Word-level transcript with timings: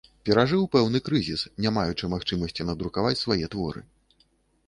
Перажыў 0.27 0.63
пэўны 0.75 1.01
крызіс, 1.09 1.43
не 1.65 1.73
маючы 1.75 2.09
магчымасці 2.15 2.67
надрукаваць 2.69 3.19
свае 3.25 3.45
творы. 3.57 3.85